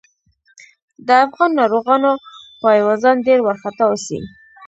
د 1.07 1.09
افغان 1.25 1.51
ناروغانو 1.59 2.11
پايوازان 2.61 3.15
ډېر 3.27 3.39
وارخطا 3.41 3.83
اوسي. 3.89 4.19